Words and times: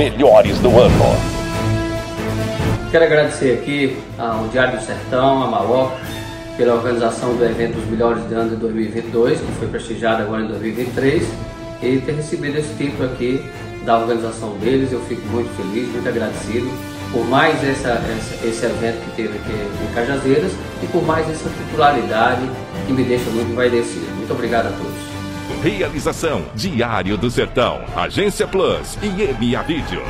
melhores 0.00 0.58
do 0.60 0.70
ano. 0.70 1.04
Quero 2.90 3.04
agradecer 3.04 3.58
aqui 3.58 3.98
ao 4.18 4.48
Diário 4.48 4.78
do 4.78 4.82
Sertão, 4.82 5.42
a 5.42 5.46
Maloc, 5.46 5.92
pela 6.56 6.72
organização 6.72 7.36
do 7.36 7.44
evento 7.44 7.74
dos 7.74 7.84
melhores 7.84 8.26
de 8.26 8.32
ano 8.32 8.48
de 8.48 8.56
2022, 8.56 9.40
que 9.40 9.52
foi 9.58 9.68
prestigiado 9.68 10.22
agora 10.22 10.42
em 10.42 10.46
2023, 10.46 11.22
e 11.82 11.98
ter 11.98 12.12
recebido 12.12 12.56
esse 12.56 12.72
título 12.78 13.12
aqui 13.12 13.44
da 13.84 13.98
organização 13.98 14.56
deles. 14.56 14.90
Eu 14.90 15.00
fico 15.02 15.20
muito 15.28 15.54
feliz, 15.54 15.86
muito 15.92 16.08
agradecido 16.08 16.70
por 17.12 17.26
mais 17.26 17.62
essa, 17.62 17.90
essa, 17.90 18.46
esse 18.46 18.64
evento 18.64 19.04
que 19.04 19.16
teve 19.16 19.36
aqui 19.36 19.52
em 19.52 19.94
Cajazeiras 19.94 20.52
e 20.82 20.86
por 20.86 21.02
mais 21.02 21.28
essa 21.28 21.50
titularidade 21.50 22.48
que 22.86 22.92
me 22.94 23.04
deixa 23.04 23.28
muito 23.28 23.52
envaidecido. 23.52 24.06
Muito 24.16 24.32
obrigado 24.32 24.68
a 24.68 24.70
todos. 24.70 25.09
Realização 25.62 26.44
Diário 26.54 27.18
do 27.18 27.30
Sertão, 27.30 27.80
Agência 27.94 28.46
Plus 28.46 28.96
e 29.02 29.06
EMA 29.06 29.62
Vídeo. 29.62 30.02